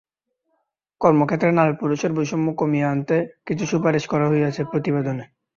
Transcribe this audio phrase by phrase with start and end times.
[1.01, 3.15] কর্মক্ষেত্রে নারী পুরুষের বৈষম্য কমিয়ে আনতে
[3.47, 5.25] কিছু সুপারিশও করা হয়েছে প্রতিবেদনে।